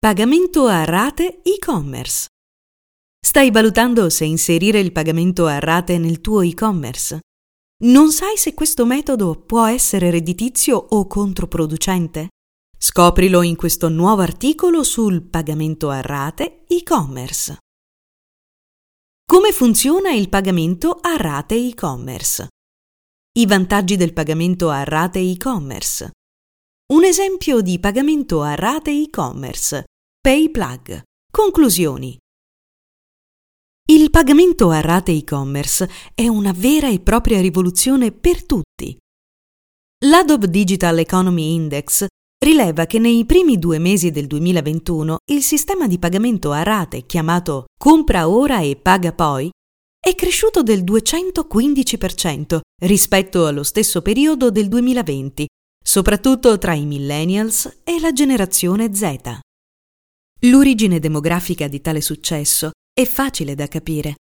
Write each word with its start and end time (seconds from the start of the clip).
Pagamento 0.00 0.66
a 0.66 0.84
rate 0.84 1.42
e-commerce. 1.42 2.28
Stai 3.18 3.50
valutando 3.50 4.08
se 4.10 4.24
inserire 4.24 4.78
il 4.78 4.92
pagamento 4.92 5.46
a 5.46 5.58
rate 5.58 5.98
nel 5.98 6.20
tuo 6.20 6.42
e-commerce? 6.42 7.18
Non 7.82 8.12
sai 8.12 8.36
se 8.36 8.54
questo 8.54 8.86
metodo 8.86 9.34
può 9.34 9.66
essere 9.66 10.10
redditizio 10.10 10.76
o 10.76 11.08
controproducente? 11.08 12.28
Scoprilo 12.78 13.42
in 13.42 13.56
questo 13.56 13.88
nuovo 13.88 14.22
articolo 14.22 14.84
sul 14.84 15.20
pagamento 15.22 15.90
a 15.90 16.00
rate 16.00 16.64
e-commerce. 16.68 17.58
Come 19.26 19.50
funziona 19.50 20.12
il 20.12 20.28
pagamento 20.28 20.96
a 21.00 21.16
rate 21.16 21.56
e-commerce? 21.56 22.46
I 23.32 23.46
vantaggi 23.46 23.96
del 23.96 24.12
pagamento 24.12 24.70
a 24.70 24.84
rate 24.84 25.18
e-commerce. 25.18 26.12
Un 26.90 27.04
esempio 27.04 27.60
di 27.60 27.78
pagamento 27.78 28.40
a 28.40 28.54
rate 28.54 28.90
e-commerce. 28.90 29.84
PayPlug. 30.20 31.02
Conclusioni. 31.30 32.18
Il 33.90 34.10
pagamento 34.10 34.68
a 34.70 34.80
rate 34.80 35.12
e-commerce 35.12 35.88
è 36.12 36.26
una 36.26 36.52
vera 36.52 36.88
e 36.88 36.98
propria 36.98 37.40
rivoluzione 37.40 38.10
per 38.10 38.44
tutti. 38.44 38.98
L'Adobe 40.04 40.50
Digital 40.50 40.98
Economy 40.98 41.54
Index 41.54 42.06
rileva 42.44 42.86
che 42.86 42.98
nei 42.98 43.24
primi 43.26 43.60
due 43.60 43.78
mesi 43.78 44.10
del 44.10 44.26
2021 44.26 45.18
il 45.30 45.42
sistema 45.42 45.86
di 45.86 46.00
pagamento 46.00 46.50
a 46.50 46.64
rate 46.64 47.06
chiamato 47.06 47.66
Compra 47.78 48.28
ora 48.28 48.60
e 48.60 48.74
paga 48.74 49.12
poi 49.12 49.48
è 50.00 50.14
cresciuto 50.16 50.64
del 50.64 50.82
215% 50.82 52.58
rispetto 52.82 53.46
allo 53.46 53.62
stesso 53.62 54.02
periodo 54.02 54.50
del 54.50 54.66
2020, 54.66 55.46
soprattutto 55.82 56.58
tra 56.58 56.74
i 56.74 56.84
millennials 56.84 57.82
e 57.84 58.00
la 58.00 58.12
generazione 58.12 58.92
Z. 58.92 59.46
L'origine 60.42 60.98
demografica 60.98 61.68
di 61.68 61.80
tale 61.80 62.00
successo 62.00 62.70
è 62.92 63.04
facile 63.04 63.54
da 63.54 63.66
capire. 63.68 64.14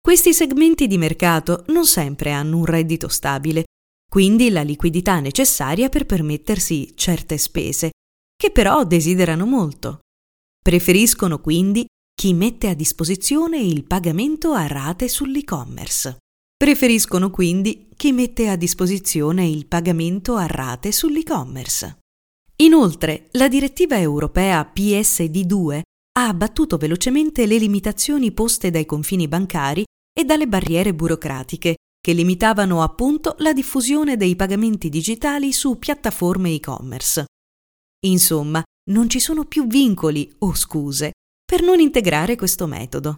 Questi 0.00 0.32
segmenti 0.32 0.86
di 0.86 0.98
mercato 0.98 1.64
non 1.68 1.86
sempre 1.86 2.32
hanno 2.32 2.58
un 2.58 2.64
reddito 2.64 3.08
stabile 3.08 3.64
quindi 4.10 4.50
la 4.50 4.62
liquidità 4.62 5.20
necessaria 5.20 5.88
per 5.88 6.04
permettersi 6.04 6.94
certe 6.96 7.38
spese, 7.38 7.90
che 8.34 8.50
però 8.50 8.82
desiderano 8.82 9.46
molto. 9.46 10.00
Preferiscono 10.60 11.38
quindi 11.38 11.86
chi 12.12 12.34
mette 12.34 12.68
a 12.68 12.74
disposizione 12.74 13.60
il 13.60 13.84
pagamento 13.84 14.52
a 14.52 14.66
rate 14.66 15.08
sull'e-commerce. 15.08 16.16
Preferiscono 16.56 17.30
quindi 17.30 17.88
chi 17.96 18.10
mette 18.10 18.48
a 18.48 18.56
disposizione 18.56 19.48
il 19.48 19.66
pagamento 19.66 20.34
a 20.34 20.46
rate 20.46 20.90
sull'e-commerce. 20.90 21.99
Inoltre, 22.60 23.28
la 23.32 23.48
direttiva 23.48 23.98
europea 23.98 24.70
PSD2 24.74 25.80
ha 26.18 26.28
abbattuto 26.28 26.76
velocemente 26.76 27.46
le 27.46 27.56
limitazioni 27.56 28.32
poste 28.32 28.70
dai 28.70 28.84
confini 28.84 29.28
bancari 29.28 29.82
e 30.12 30.24
dalle 30.24 30.46
barriere 30.46 30.94
burocratiche 30.94 31.76
che 31.98 32.12
limitavano 32.12 32.82
appunto 32.82 33.34
la 33.38 33.54
diffusione 33.54 34.16
dei 34.16 34.36
pagamenti 34.36 34.90
digitali 34.90 35.52
su 35.52 35.78
piattaforme 35.78 36.52
e-commerce. 36.52 37.24
Insomma, 38.06 38.62
non 38.90 39.08
ci 39.08 39.20
sono 39.20 39.44
più 39.44 39.66
vincoli 39.66 40.30
o 40.40 40.54
scuse 40.54 41.12
per 41.44 41.62
non 41.62 41.80
integrare 41.80 42.36
questo 42.36 42.66
metodo. 42.66 43.16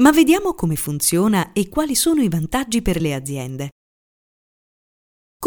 Ma 0.00 0.12
vediamo 0.12 0.54
come 0.54 0.76
funziona 0.76 1.52
e 1.52 1.68
quali 1.68 1.94
sono 1.94 2.22
i 2.22 2.28
vantaggi 2.28 2.80
per 2.80 3.00
le 3.02 3.14
aziende. 3.14 3.68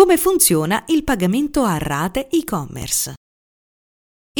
Come 0.06 0.18
funziona 0.18 0.84
il 0.90 1.04
pagamento 1.04 1.64
a 1.64 1.80
rate 1.80 2.30
e-commerce? 2.30 3.16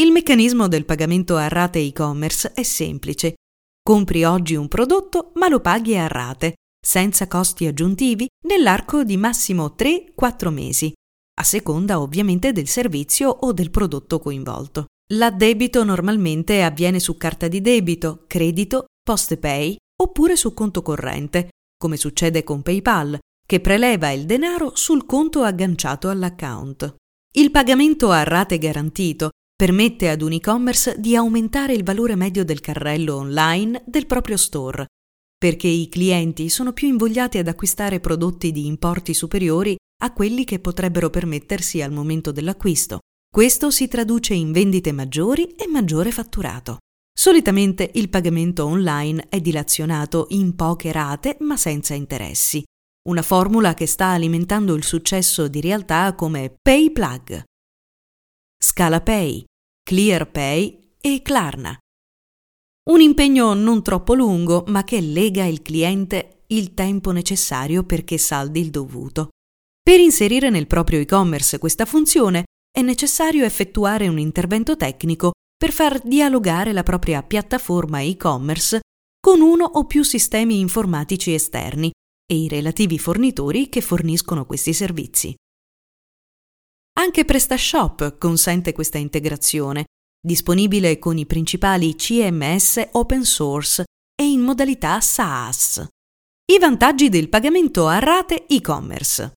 Il 0.00 0.12
meccanismo 0.12 0.68
del 0.68 0.84
pagamento 0.84 1.34
a 1.34 1.48
rate 1.48 1.80
e-commerce 1.80 2.52
è 2.52 2.62
semplice. 2.62 3.34
Compri 3.82 4.22
oggi 4.22 4.54
un 4.54 4.68
prodotto 4.68 5.32
ma 5.34 5.48
lo 5.48 5.58
paghi 5.58 5.96
a 5.96 6.06
rate 6.06 6.54
senza 6.80 7.26
costi 7.26 7.66
aggiuntivi, 7.66 8.28
nell'arco 8.46 9.02
di 9.02 9.16
massimo 9.16 9.74
3-4 9.76 10.50
mesi, 10.50 10.92
a 11.40 11.42
seconda 11.42 12.00
ovviamente 12.00 12.52
del 12.52 12.68
servizio 12.68 13.28
o 13.28 13.52
del 13.52 13.72
prodotto 13.72 14.20
coinvolto. 14.20 14.84
L'addebito 15.14 15.82
normalmente 15.82 16.62
avviene 16.62 17.00
su 17.00 17.16
carta 17.16 17.48
di 17.48 17.60
debito, 17.60 18.22
credito, 18.28 18.84
post 19.02 19.36
pay 19.36 19.76
oppure 20.00 20.36
su 20.36 20.54
conto 20.54 20.82
corrente, 20.82 21.48
come 21.76 21.96
succede 21.96 22.44
con 22.44 22.62
PayPal, 22.62 23.18
che 23.46 23.60
preleva 23.60 24.10
il 24.10 24.26
denaro 24.26 24.72
sul 24.74 25.06
conto 25.06 25.42
agganciato 25.42 26.10
all'account. 26.10 26.96
Il 27.36 27.50
pagamento 27.50 28.10
a 28.10 28.24
rate 28.24 28.58
garantito 28.58 29.30
permette 29.54 30.10
ad 30.10 30.20
un 30.20 30.32
e-commerce 30.32 30.96
di 30.98 31.16
aumentare 31.16 31.72
il 31.72 31.84
valore 31.84 32.16
medio 32.16 32.44
del 32.44 32.60
carrello 32.60 33.16
online 33.16 33.82
del 33.86 34.06
proprio 34.06 34.36
store, 34.36 34.86
perché 35.38 35.68
i 35.68 35.88
clienti 35.88 36.48
sono 36.48 36.72
più 36.72 36.88
invogliati 36.88 37.38
ad 37.38 37.48
acquistare 37.48 38.00
prodotti 38.00 38.52
di 38.52 38.66
importi 38.66 39.14
superiori 39.14 39.76
a 40.02 40.12
quelli 40.12 40.44
che 40.44 40.58
potrebbero 40.58 41.08
permettersi 41.08 41.80
al 41.80 41.92
momento 41.92 42.32
dell'acquisto. 42.32 42.98
Questo 43.30 43.70
si 43.70 43.86
traduce 43.88 44.34
in 44.34 44.50
vendite 44.52 44.92
maggiori 44.92 45.54
e 45.56 45.66
maggiore 45.68 46.10
fatturato. 46.10 46.78
Solitamente 47.18 47.90
il 47.94 48.08
pagamento 48.10 48.66
online 48.66 49.26
è 49.28 49.40
dilazionato 49.40 50.26
in 50.30 50.54
poche 50.54 50.92
rate 50.92 51.36
ma 51.40 51.56
senza 51.56 51.94
interessi, 51.94 52.62
una 53.06 53.22
formula 53.22 53.74
che 53.74 53.86
sta 53.86 54.06
alimentando 54.06 54.74
il 54.74 54.84
successo 54.84 55.48
di 55.48 55.60
realtà 55.60 56.14
come 56.14 56.56
PayPlug, 56.60 57.42
ScalaPay, 58.58 59.44
ClearPay 59.82 60.94
e 61.00 61.22
Klarna. 61.22 61.76
Un 62.90 63.00
impegno 63.00 63.54
non 63.54 63.82
troppo 63.82 64.14
lungo, 64.14 64.64
ma 64.68 64.84
che 64.84 65.00
lega 65.00 65.44
il 65.44 65.62
cliente 65.62 66.44
il 66.48 66.74
tempo 66.74 67.10
necessario 67.10 67.82
perché 67.82 68.18
saldi 68.18 68.60
il 68.60 68.70
dovuto. 68.70 69.30
Per 69.82 70.00
inserire 70.00 70.50
nel 70.50 70.66
proprio 70.66 71.00
e-commerce 71.00 71.58
questa 71.58 71.84
funzione 71.84 72.44
è 72.70 72.82
necessario 72.82 73.44
effettuare 73.44 74.08
un 74.08 74.18
intervento 74.18 74.76
tecnico 74.76 75.32
per 75.56 75.72
far 75.72 76.00
dialogare 76.02 76.72
la 76.72 76.82
propria 76.82 77.22
piattaforma 77.22 78.00
e-commerce 78.00 78.80
con 79.20 79.40
uno 79.40 79.64
o 79.64 79.84
più 79.86 80.02
sistemi 80.02 80.60
informatici 80.60 81.32
esterni 81.32 81.90
e 82.26 82.36
i 82.36 82.48
relativi 82.48 82.98
fornitori 82.98 83.68
che 83.68 83.80
forniscono 83.80 84.44
questi 84.46 84.72
servizi. 84.72 85.34
Anche 86.98 87.24
PrestaShop 87.24 88.18
consente 88.18 88.72
questa 88.72 88.98
integrazione 88.98 89.84
disponibile 90.26 90.98
con 90.98 91.18
i 91.18 91.26
principali 91.26 91.94
CMS 91.94 92.88
open 92.92 93.24
source 93.24 93.84
e 94.14 94.24
in 94.24 94.40
modalità 94.40 95.00
SaaS. 95.00 95.86
I 96.52 96.58
vantaggi 96.58 97.08
del 97.08 97.28
pagamento 97.28 97.86
a 97.86 97.98
rate 97.98 98.46
e-commerce. 98.46 99.32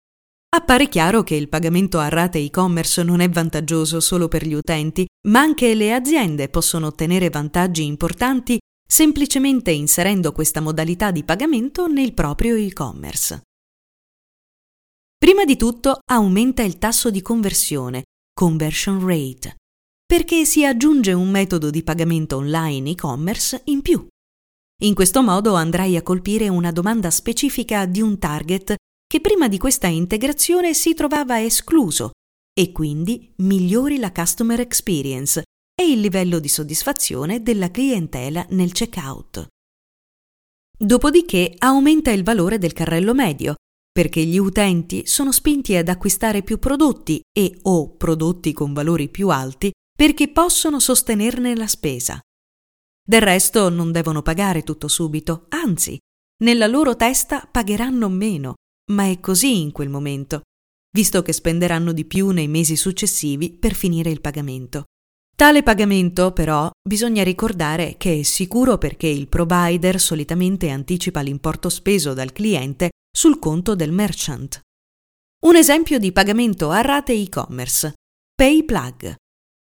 Appare 0.56 0.90
chiaro 0.90 1.22
che 1.22 1.36
il 1.36 1.48
pagamento 1.48 2.00
a 2.00 2.10
rate 2.10 2.40
e-commerce 2.40 3.04
non 3.04 3.20
è 3.20 3.30
vantaggioso 3.30 4.00
solo 4.00 4.28
per 4.28 4.48
gli 4.48 4.54
utenti, 4.54 5.06
ma 5.28 5.42
anche 5.42 5.76
le 5.76 5.94
aziende 5.94 6.50
possono 6.50 6.88
ottenere 6.88 7.30
vantaggi 7.30 7.86
importanti 7.86 8.58
semplicemente 8.92 9.70
inserendo 9.70 10.32
questa 10.32 10.62
modalità 10.62 11.12
di 11.12 11.24
pagamento 11.24 11.86
nel 11.88 12.14
proprio 12.14 12.56
e-commerce. 12.56 13.44
Prima 15.16 15.46
di 15.46 15.56
tutto 15.58 16.00
aumenta 16.10 16.64
il 16.64 16.80
tasso 16.80 17.12
di 17.12 17.22
conversione, 17.22 18.06
conversion 18.34 19.06
rate, 19.06 19.58
perché 20.06 20.44
si 20.44 20.66
aggiunge 20.66 21.14
un 21.14 21.30
metodo 21.30 21.70
di 21.70 21.84
pagamento 21.84 22.38
online 22.38 22.90
e-commerce 22.90 23.62
in 23.66 23.82
più. 23.82 24.08
In 24.82 24.96
questo 24.96 25.22
modo 25.22 25.54
andrai 25.54 25.96
a 25.96 26.02
colpire 26.02 26.48
una 26.48 26.72
domanda 26.72 27.12
specifica 27.12 27.86
di 27.86 28.02
un 28.02 28.18
target 28.18 28.76
che 29.06 29.22
prima 29.22 29.48
di 29.48 29.60
questa 29.60 29.88
integrazione 29.88 30.74
si 30.74 30.94
trovava 30.96 31.42
escluso 31.44 32.12
e 32.54 32.72
quindi 32.72 33.32
migliori 33.38 34.00
la 34.00 34.12
customer 34.12 34.60
experience 34.60 35.44
e 35.79 35.90
il 35.90 36.01
livello 36.01 36.40
di 36.40 36.50
soddisfazione 36.50 37.41
della 37.41 37.72
clientela 37.72 38.46
nel 38.49 38.73
checkout. 38.73 39.47
Dopodiché 40.78 41.55
aumenta 41.58 42.11
il 42.11 42.22
valore 42.23 42.58
del 42.58 42.73
carrello 42.73 43.14
medio, 43.14 43.55
perché 43.90 44.26
gli 44.26 44.37
utenti 44.37 45.08
sono 45.08 45.31
spinti 45.31 45.78
ad 45.78 45.87
acquistare 45.87 46.43
più 46.43 46.59
prodotti 46.59 47.22
e 47.31 47.59
o 47.61 47.96
prodotti 47.96 48.52
con 48.52 48.73
valori 48.73 49.08
più 49.08 49.29
alti 49.29 49.72
perché 49.96 50.29
possono 50.29 50.81
sostenerne 50.81 51.55
la 51.55 51.67
spesa. 51.67 52.20
Del 53.02 53.22
resto 53.22 53.70
non 53.70 53.93
devono 53.93 54.22
pagare 54.22 54.64
tutto 54.64 54.90
subito, 54.90 55.46
anzi, 55.47 55.97
nella 56.43 56.67
loro 56.67 56.97
testa 56.97 57.47
pagheranno 57.49 58.09
meno, 58.09 58.55
ma 58.91 59.09
è 59.09 59.22
così 59.22 59.61
in 59.61 59.72
quel 59.72 59.90
momento, 59.90 60.41
visto 60.93 61.22
che 61.22 61.32
spenderanno 61.32 61.93
di 61.93 62.03
più 62.03 62.32
nei 62.32 62.49
mesi 62.49 62.75
successivi 62.75 63.52
per 63.52 63.73
finire 63.73 64.09
il 64.09 64.20
pagamento. 64.20 64.84
Tale 65.40 65.64
pagamento, 65.64 66.34
però, 66.34 66.70
bisogna 66.86 67.24
ricordare 67.24 67.96
che 67.96 68.20
è 68.20 68.24
sicuro 68.24 68.78
perché 68.78 69.08
il 69.08 69.30
provider 69.30 69.97
solitamente 69.97 70.70
anticipa 70.70 71.22
l'importo 71.22 71.70
speso 71.70 72.14
dal 72.14 72.34
cliente 72.34 72.90
sul 73.09 73.40
conto 73.40 73.74
del 73.74 73.94
merchant. 73.94 74.59
Un 75.46 75.56
esempio 75.56 75.97
di 75.97 76.12
pagamento 76.12 76.72
a 76.72 76.82
rate 76.82 77.14
e-commerce. 77.14 77.94
PayPlug. 78.36 79.16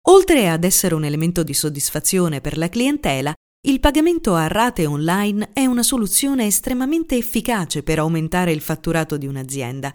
Oltre 0.08 0.50
ad 0.50 0.64
essere 0.64 0.94
un 0.94 1.05
elemento 1.06 1.43
di 1.43 1.55
soddisfazione 1.55 2.43
per 2.43 2.58
la 2.58 2.69
clientela, 2.69 3.32
il 3.67 3.81
pagamento 3.81 4.34
a 4.34 4.46
rate 4.49 4.84
online 4.84 5.49
è 5.55 5.64
una 5.64 5.82
soluzione 5.82 6.44
estremamente 6.44 7.17
efficace 7.17 7.82
per 7.82 8.00
aumentare 8.00 8.52
il 8.52 8.60
fatturato 8.60 9.17
di 9.17 9.26
un'azienda. 9.26 9.94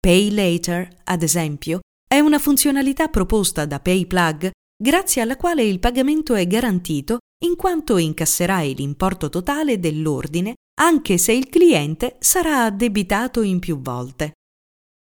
Pay 0.00 0.30
Later, 0.30 1.02
ad 1.04 1.22
esempio, 1.22 1.80
è 2.08 2.20
una 2.20 2.38
funzionalità 2.38 3.08
proposta 3.08 3.66
da 3.66 3.78
PayPlug 3.78 4.50
grazie 4.82 5.22
alla 5.22 5.36
quale 5.36 5.62
il 5.62 5.78
pagamento 5.78 6.34
è 6.34 6.44
garantito 6.44 7.18
in 7.44 7.54
quanto 7.54 7.98
incasserai 7.98 8.74
l'importo 8.74 9.28
totale 9.28 9.78
dell'ordine 9.78 10.54
anche 10.80 11.18
se 11.18 11.32
il 11.32 11.48
cliente 11.48 12.16
sarà 12.18 12.64
addebitato 12.64 13.42
in 13.42 13.60
più 13.60 13.80
volte. 13.80 14.32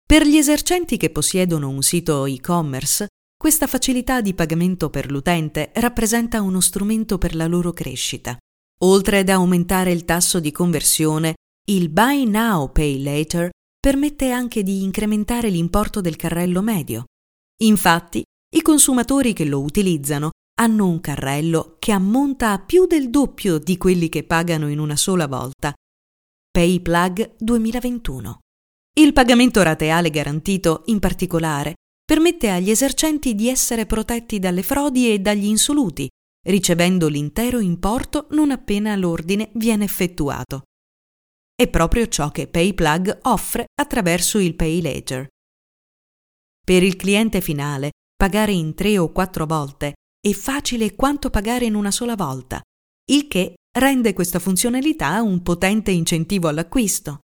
Per 0.06 0.26
gli 0.26 0.36
esercenti 0.36 0.98
che 0.98 1.08
possiedono 1.08 1.70
un 1.70 1.80
sito 1.80 2.26
e-commerce, 2.26 3.06
questa 3.36 3.66
facilità 3.66 4.20
di 4.20 4.34
pagamento 4.34 4.90
per 4.90 5.10
l'utente 5.10 5.70
rappresenta 5.76 6.42
uno 6.42 6.60
strumento 6.60 7.16
per 7.16 7.34
la 7.34 7.46
loro 7.46 7.72
crescita. 7.72 8.36
Oltre 8.82 9.20
ad 9.20 9.30
aumentare 9.30 9.92
il 9.92 10.04
tasso 10.04 10.40
di 10.40 10.52
conversione, 10.52 11.36
il 11.70 11.88
Buy 11.88 12.26
Now 12.26 12.70
Pay 12.70 13.02
Later 13.02 13.48
permette 13.80 14.30
anche 14.30 14.62
di 14.62 14.82
incrementare 14.82 15.48
l'importo 15.48 16.02
del 16.02 16.16
carrello 16.16 16.60
medio. 16.60 17.04
Infatti, 17.62 18.22
i 18.54 18.62
consumatori 18.62 19.32
che 19.32 19.44
lo 19.44 19.60
utilizzano 19.60 20.30
hanno 20.60 20.86
un 20.86 21.00
carrello 21.00 21.76
che 21.80 21.90
ammonta 21.90 22.52
a 22.52 22.60
più 22.60 22.86
del 22.86 23.10
doppio 23.10 23.58
di 23.58 23.76
quelli 23.76 24.08
che 24.08 24.22
pagano 24.22 24.68
in 24.68 24.78
una 24.78 24.94
sola 24.94 25.26
volta. 25.26 25.72
PayPlug 26.52 27.34
2021. 27.38 28.38
Il 28.96 29.12
pagamento 29.12 29.60
rateale 29.62 30.10
garantito, 30.10 30.82
in 30.86 31.00
particolare, 31.00 31.74
permette 32.04 32.50
agli 32.50 32.70
esercenti 32.70 33.34
di 33.34 33.48
essere 33.48 33.86
protetti 33.86 34.38
dalle 34.38 34.62
frodi 34.62 35.12
e 35.12 35.18
dagli 35.18 35.46
insoluti, 35.46 36.08
ricevendo 36.46 37.08
l'intero 37.08 37.58
importo 37.58 38.28
non 38.30 38.52
appena 38.52 38.94
l'ordine 38.94 39.50
viene 39.54 39.82
effettuato. 39.82 40.62
È 41.56 41.68
proprio 41.68 42.06
ciò 42.06 42.30
che 42.30 42.46
PayPlug 42.46 43.18
offre 43.22 43.64
attraverso 43.74 44.38
il 44.38 44.54
Pay 44.54 44.80
Later. 44.80 45.26
Per 46.64 46.82
il 46.84 46.94
cliente 46.94 47.40
finale, 47.40 47.90
pagare 48.24 48.52
in 48.52 48.72
tre 48.72 48.96
o 48.96 49.12
quattro 49.12 49.44
volte 49.44 49.92
è 50.18 50.32
facile 50.32 50.94
quanto 50.94 51.28
pagare 51.28 51.66
in 51.66 51.74
una 51.74 51.90
sola 51.90 52.16
volta, 52.16 52.58
il 53.10 53.28
che 53.28 53.56
rende 53.78 54.14
questa 54.14 54.38
funzionalità 54.38 55.20
un 55.20 55.42
potente 55.42 55.90
incentivo 55.90 56.48
all'acquisto. 56.48 57.18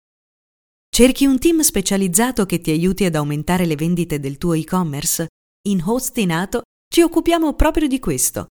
Cerchi 0.89 1.27
un 1.27 1.39
team 1.39 1.61
specializzato 1.61 2.47
che 2.47 2.63
ti 2.63 2.71
aiuti 2.71 3.05
ad 3.05 3.15
aumentare 3.15 3.67
le 3.67 3.77
vendite 3.77 4.19
del 4.19 4.39
tuo 4.39 4.55
e-commerce? 4.55 5.27
In 5.69 5.83
Hostinato 5.85 6.63
ci 6.89 7.03
occupiamo 7.03 7.53
proprio 7.53 7.89
di 7.89 7.99
questo. 7.99 8.47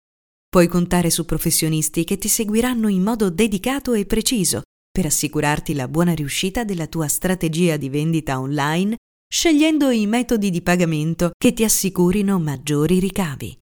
Puoi 0.49 0.67
contare 0.67 1.11
su 1.11 1.25
professionisti 1.25 2.03
che 2.05 2.17
ti 2.17 2.27
seguiranno 2.27 2.87
in 2.87 3.03
modo 3.03 3.29
dedicato 3.29 3.93
e 3.93 4.07
preciso 4.07 4.63
per 4.89 5.05
assicurarti 5.05 5.75
la 5.75 5.87
buona 5.87 6.15
riuscita 6.15 6.63
della 6.63 6.87
tua 6.87 7.07
strategia 7.07 7.77
di 7.77 7.89
vendita 7.89 8.39
online, 8.39 8.95
scegliendo 9.33 9.91
i 9.91 10.07
metodi 10.07 10.49
di 10.49 10.61
pagamento 10.61 11.31
che 11.37 11.53
ti 11.53 11.63
assicurino 11.63 12.37
maggiori 12.37 12.99
ricavi. 12.99 13.57